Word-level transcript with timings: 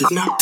No. 0.00 0.37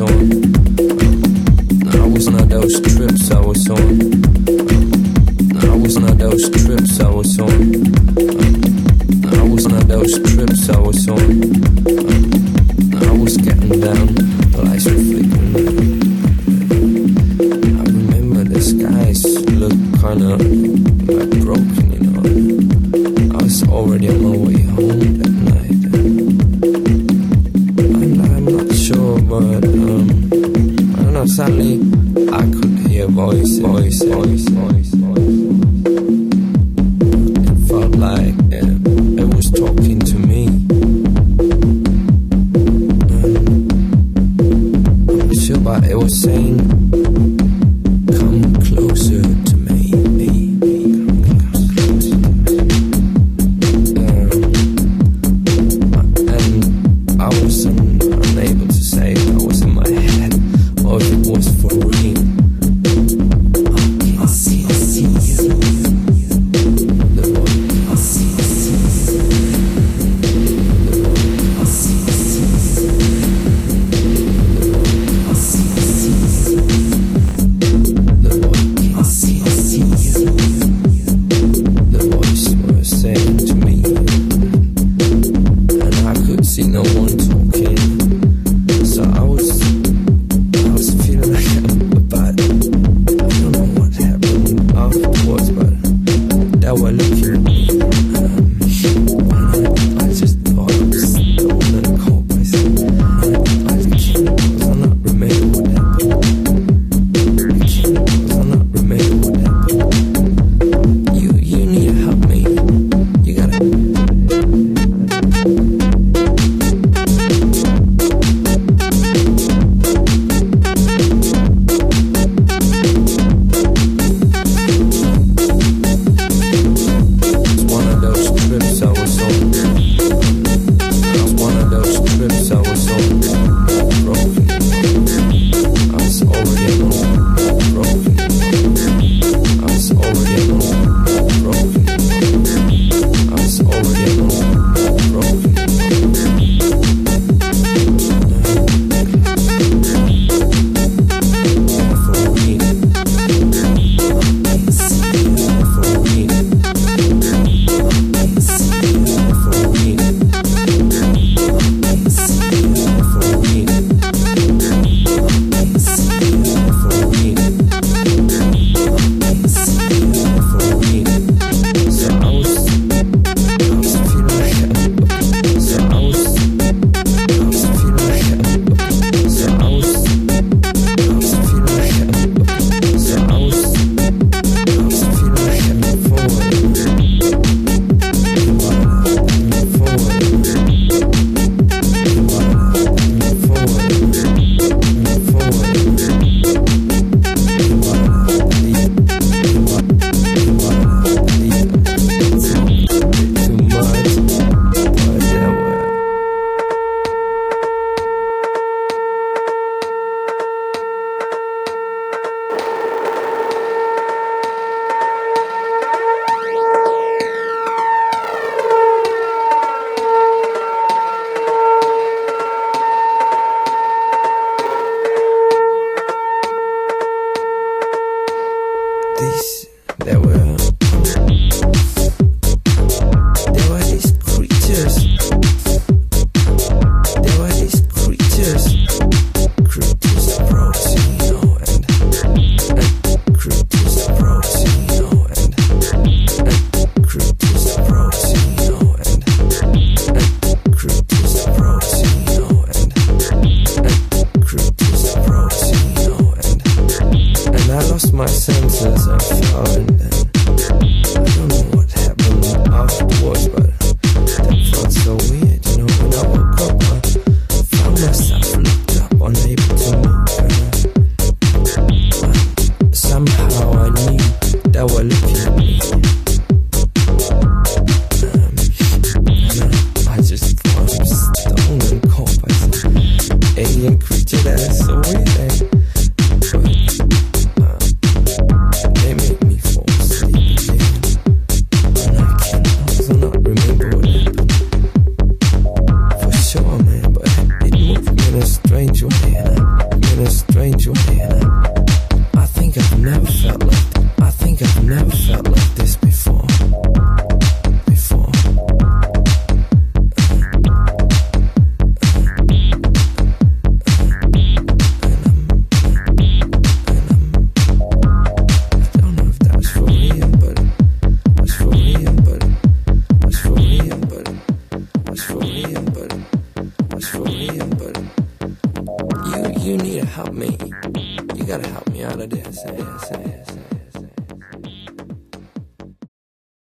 Strange 0.00 0.29